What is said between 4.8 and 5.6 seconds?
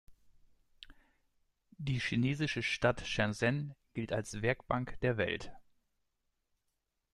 der Welt“.